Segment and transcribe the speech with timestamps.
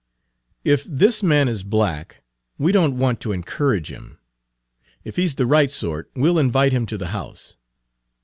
[0.63, 2.23] "If this man is black,
[2.57, 4.17] we don't want to encourage him.
[5.03, 7.55] If he 's the right sort, we'll invite him to the house."